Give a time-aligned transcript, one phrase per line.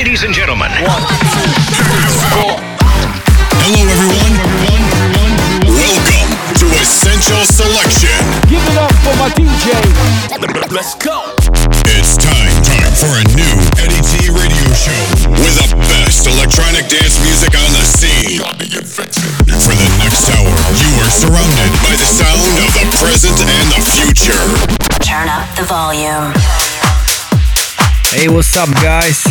[0.00, 0.72] ladies and gentlemen.
[0.72, 0.96] Hello,
[3.84, 4.32] everyone.
[5.68, 8.16] Welcome to Essential Selection.
[8.48, 9.76] Give it up for my DJ.
[10.72, 11.36] Let's go.
[11.92, 14.96] It's time, time for a new Eddie T radio show
[15.36, 18.40] with the best electronic dance music on the scene.
[18.40, 20.48] For the next hour,
[20.80, 24.48] you are surrounded by the sound of the present and the future.
[25.04, 26.32] Turn up the volume.
[28.10, 29.22] Hey, what's up, guys?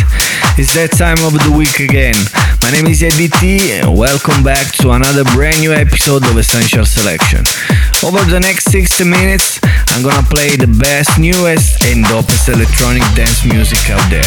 [0.56, 2.16] It's that time of the week again.
[2.64, 6.88] My name is Eddie T, and welcome back to another brand new episode of Essential
[6.88, 7.44] Selection.
[8.00, 9.60] Over the next 60 minutes,
[9.92, 14.24] I'm gonna play the best, newest, and dopest electronic dance music out there.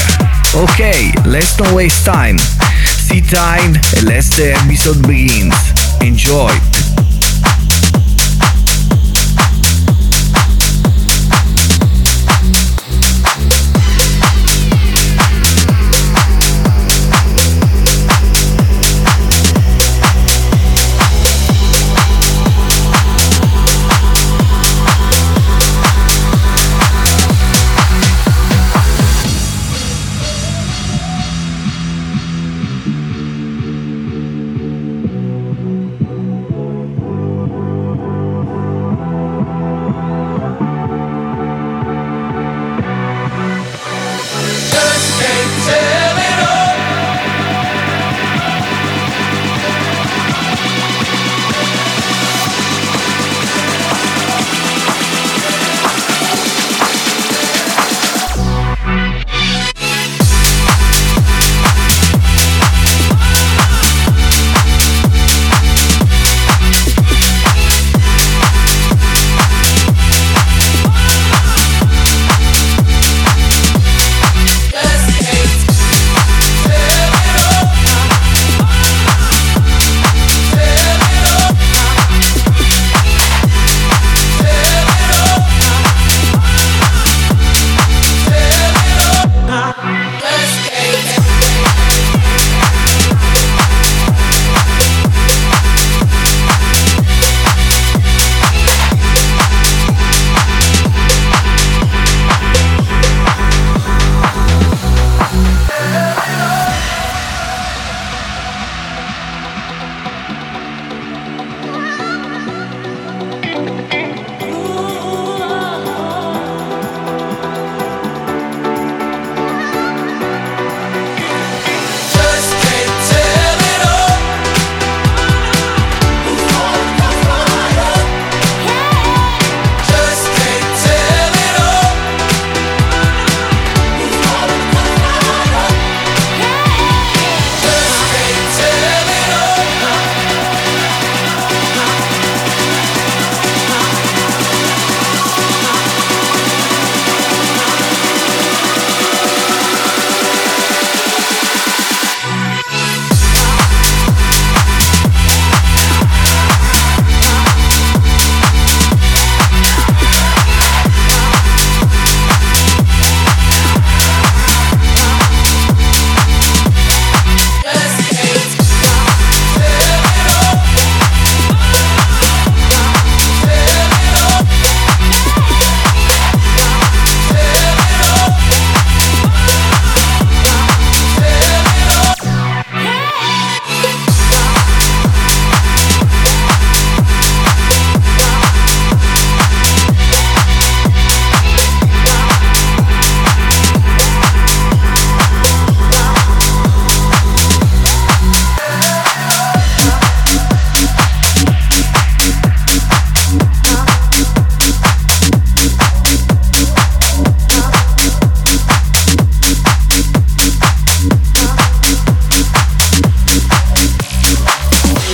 [0.53, 2.37] Okay, let's not waste time.
[3.09, 5.57] Sit tight and let the episode begins.
[6.05, 6.53] Enjoy!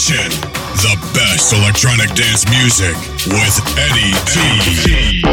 [0.01, 0.41] selection.
[0.77, 2.96] The best electronic dance music
[3.27, 5.30] with Eddie T.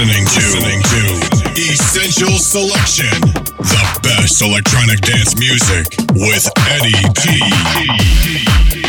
[0.00, 3.20] listening to, listening to Essential Selection,
[3.58, 6.92] the best electronic dance music with Eddie
[8.74, 8.79] T.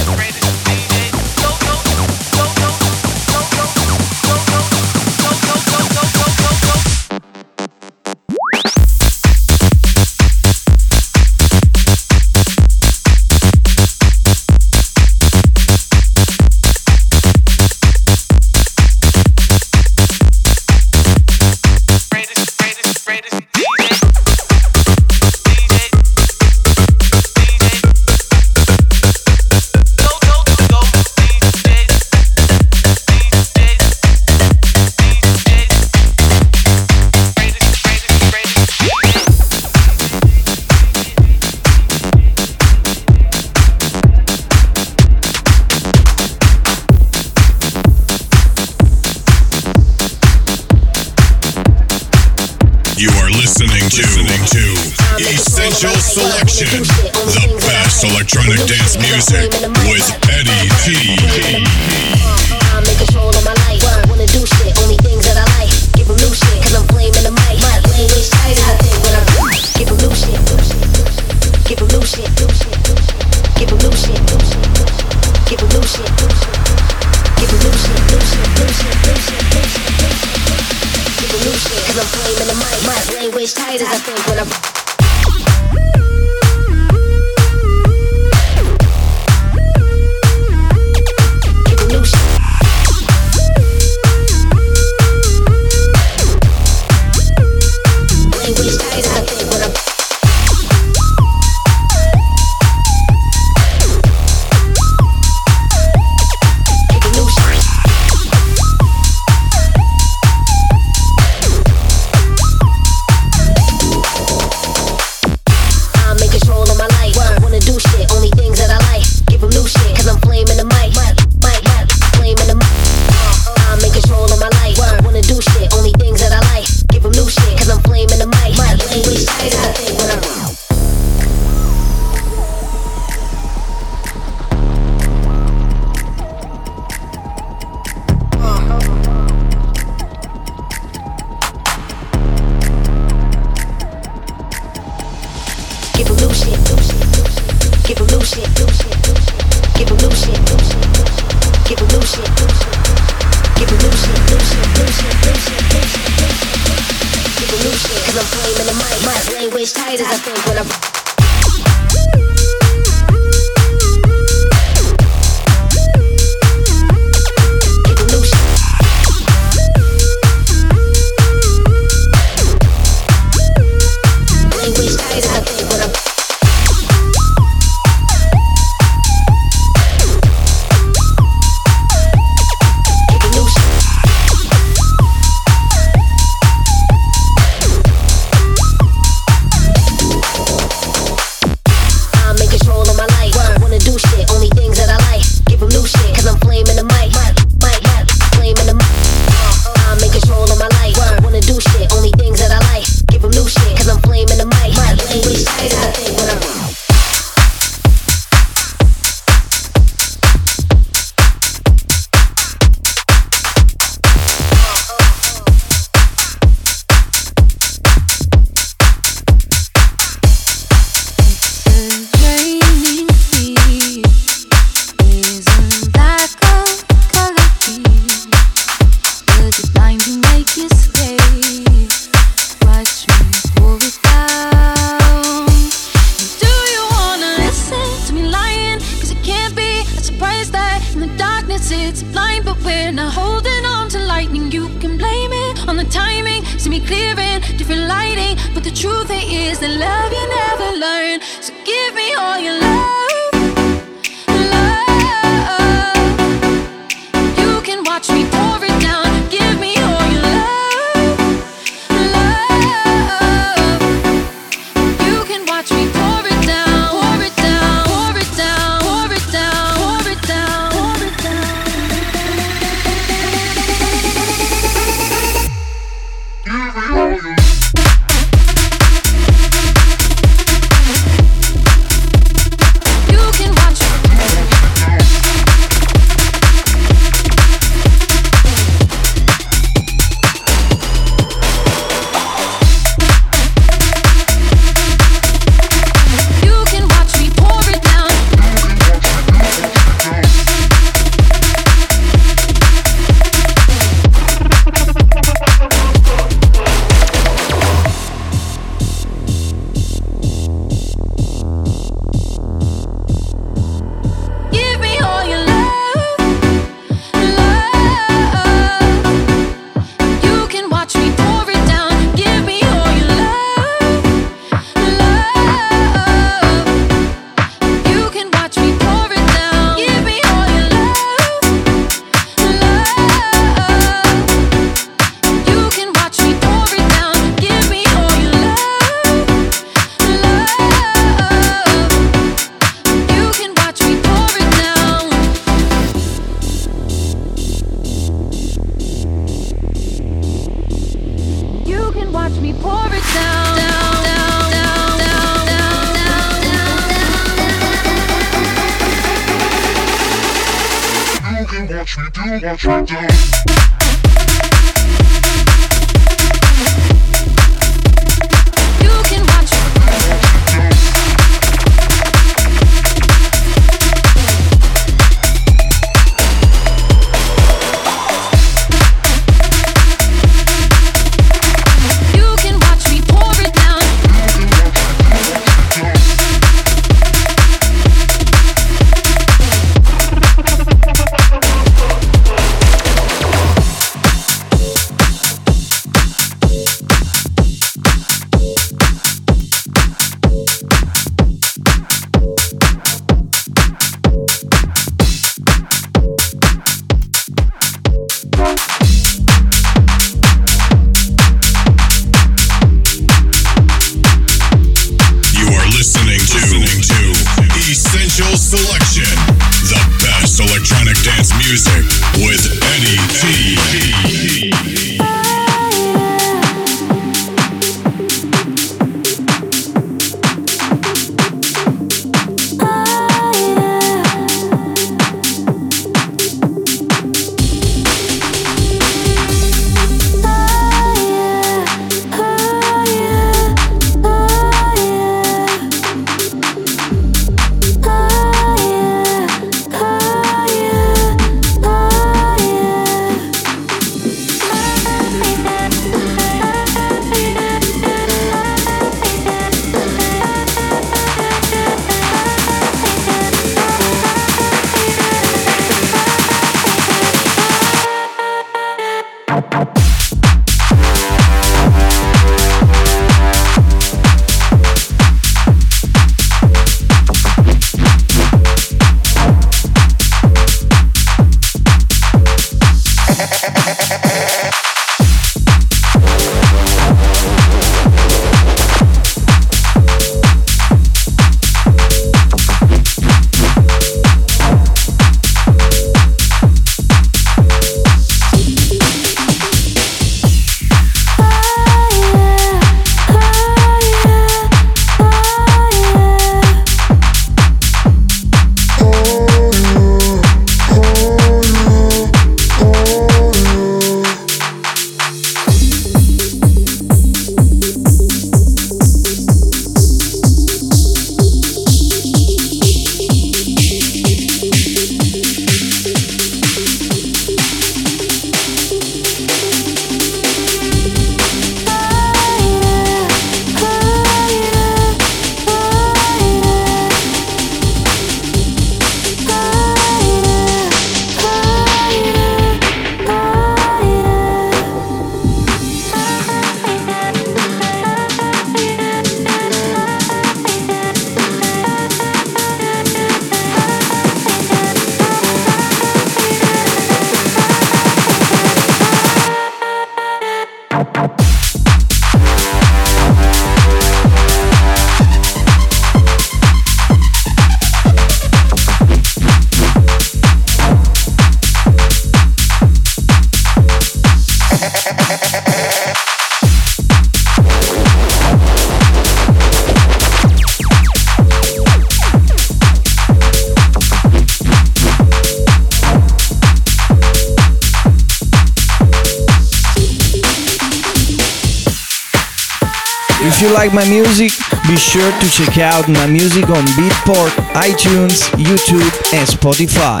[593.60, 594.32] like my music,
[594.66, 600.00] be sure to check out my music on Beatport, iTunes, YouTube, and Spotify.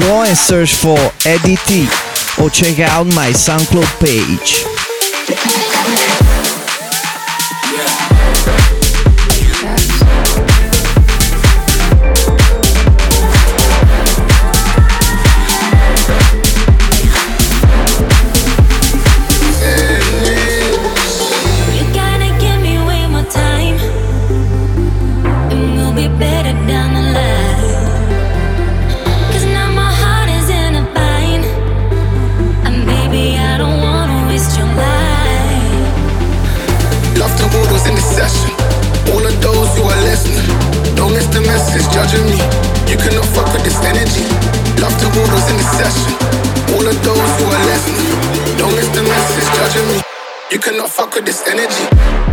[0.00, 1.86] Go and search for Eddie T
[2.42, 5.59] or check out my SoundCloud page.
[50.50, 52.29] You cannot fuck with this energy.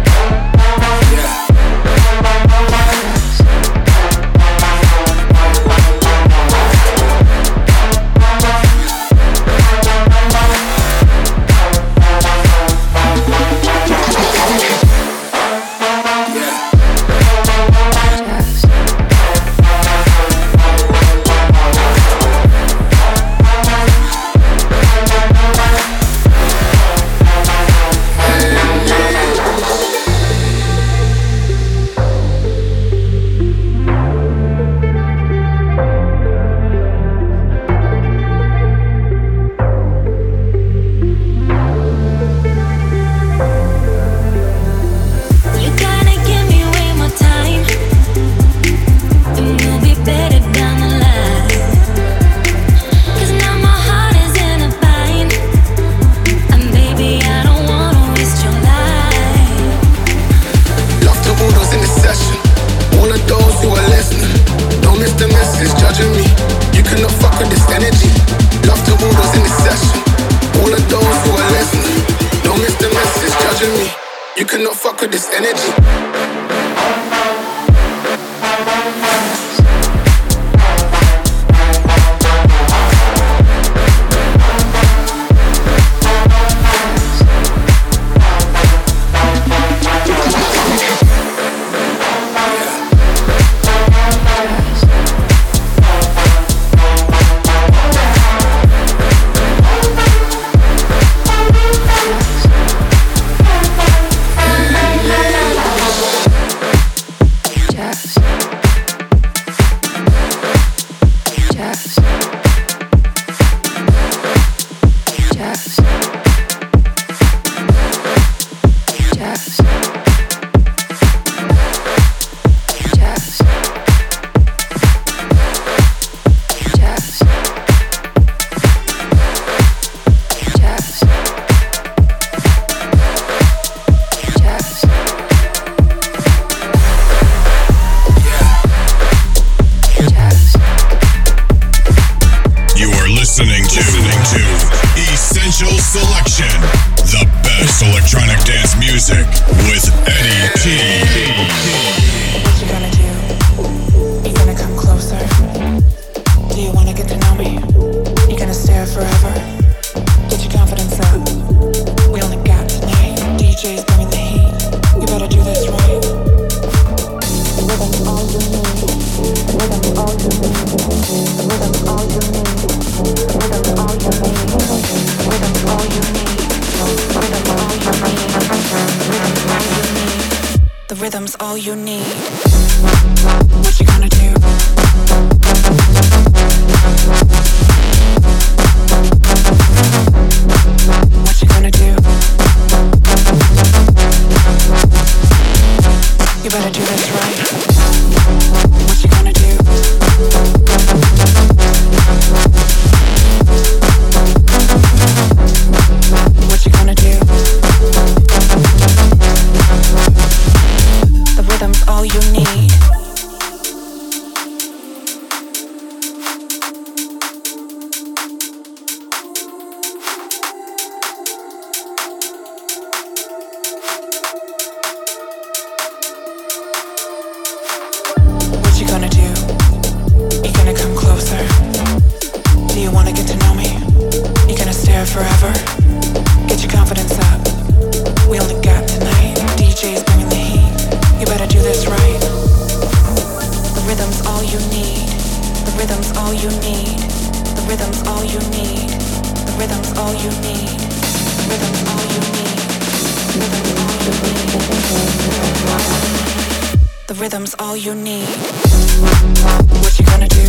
[258.97, 260.41] You gonna do?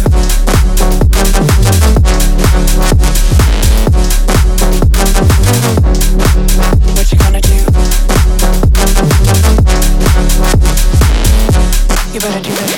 [6.94, 7.54] What you gonna do?
[12.14, 12.77] You better do this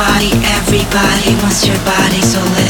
[0.00, 2.69] Body, everybody wants your body, so let's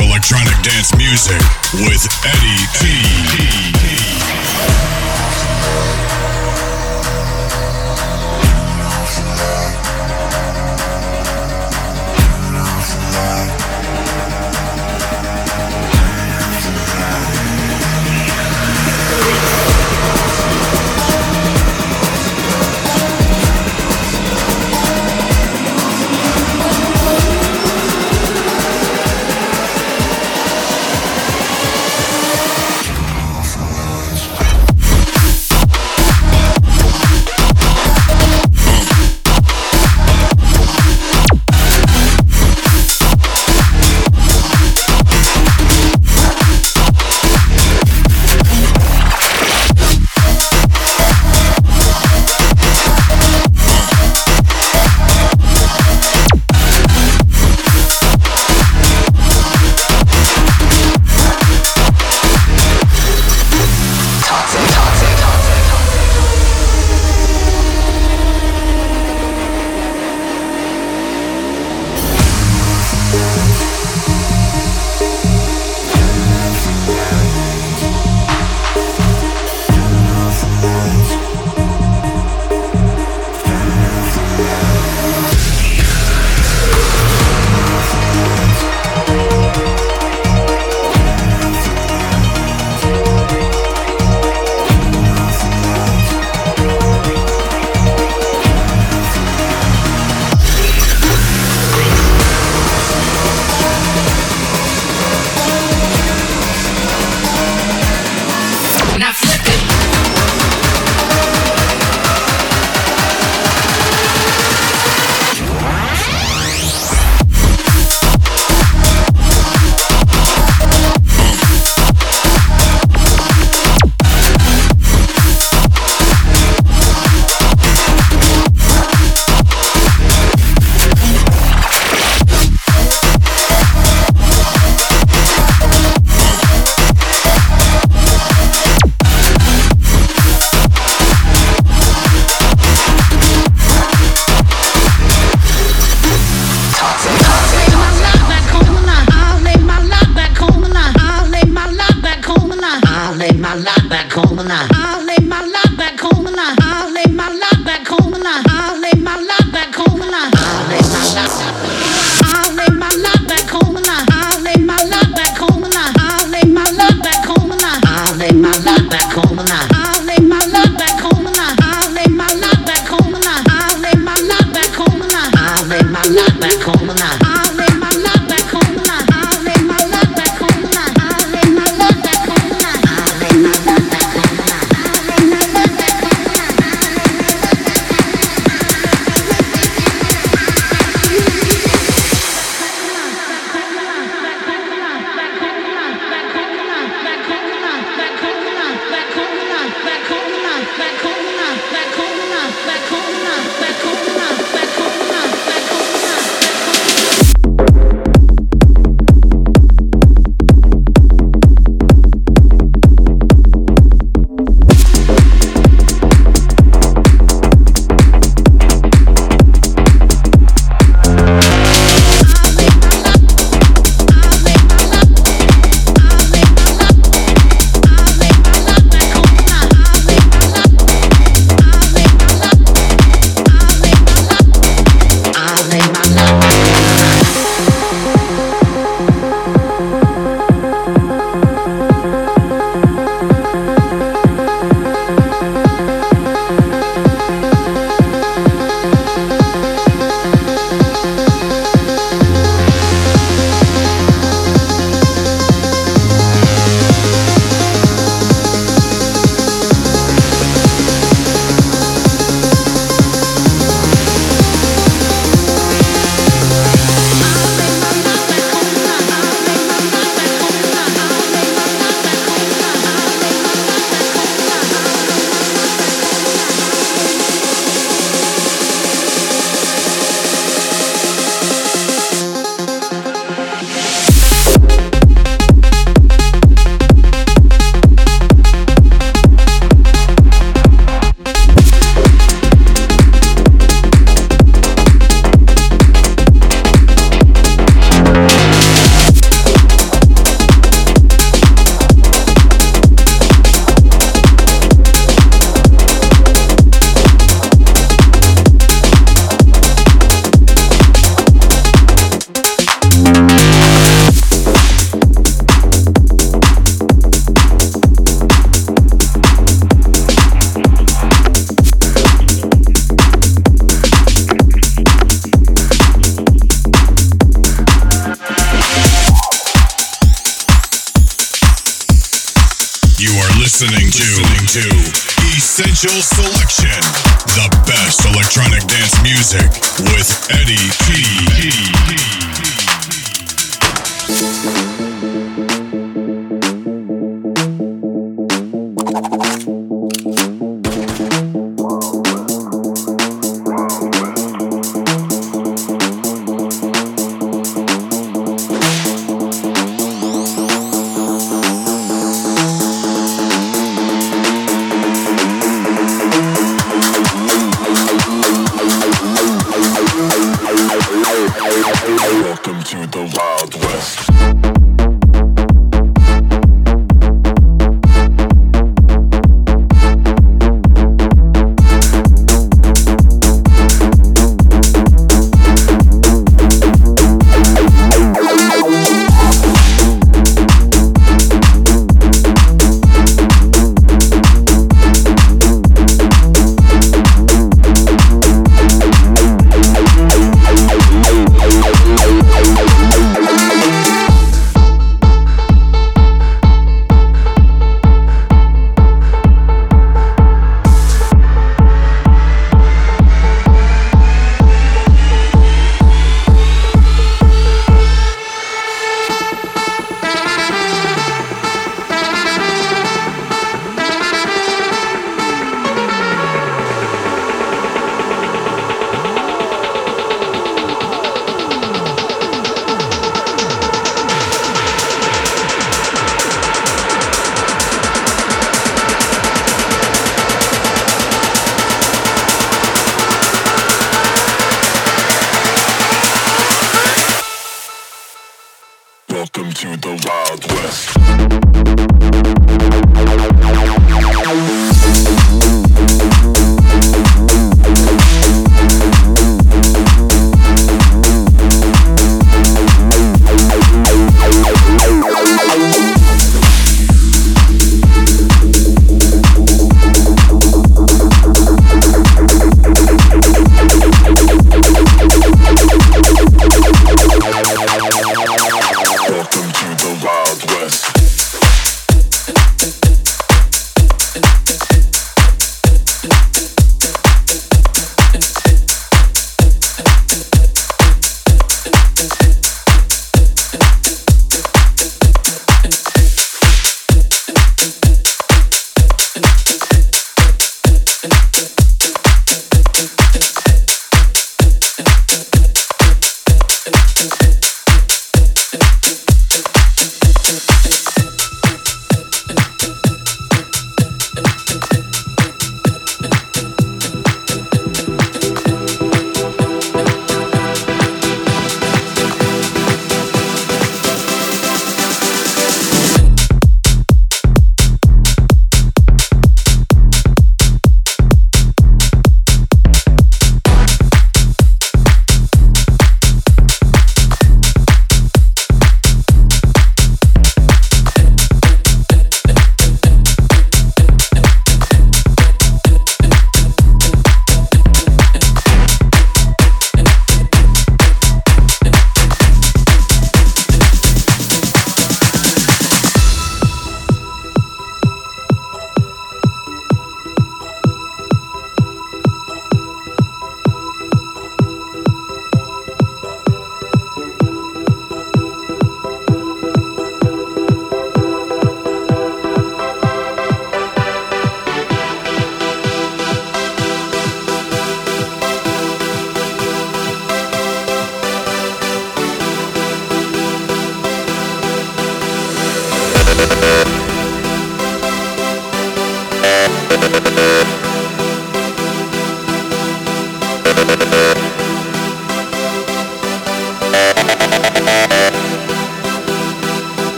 [0.00, 1.40] electronic dance music
[1.74, 2.66] with Eddie
[3.82, 3.87] T.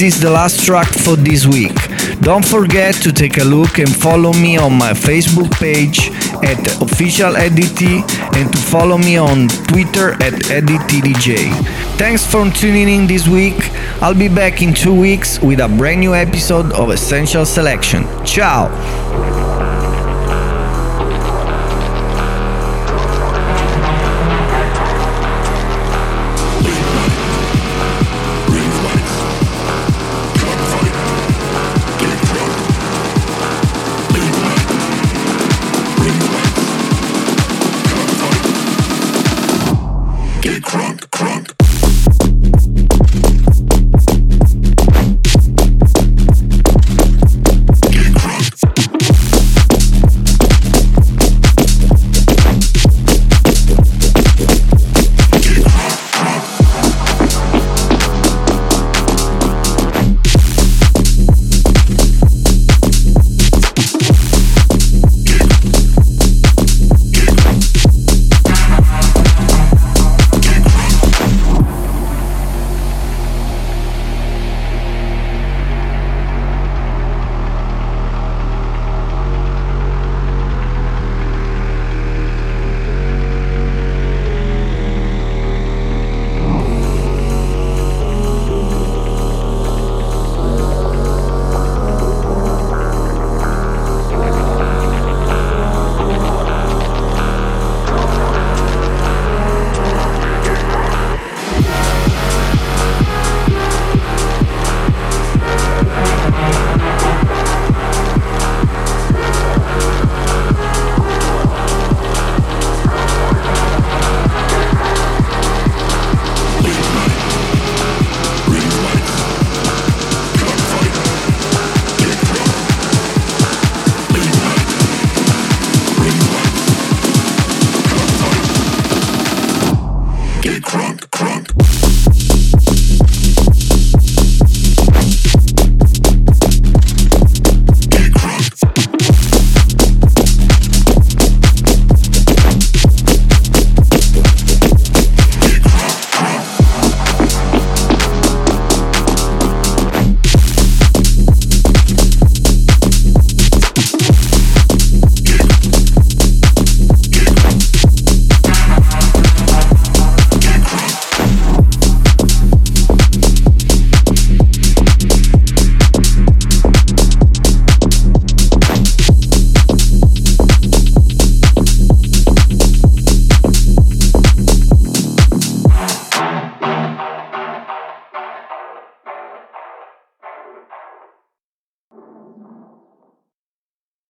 [0.00, 1.76] this is the last track for this week.
[2.22, 6.08] Don't forget to take a look and follow me on my Facebook page
[6.42, 8.02] at official Eddie T
[8.34, 11.52] and to follow me on Twitter at EDTDJ.
[11.98, 13.58] Thanks for tuning in this week.
[14.00, 18.06] I'll be back in two weeks with a brand new episode of Essential Selection.
[18.24, 18.68] Ciao!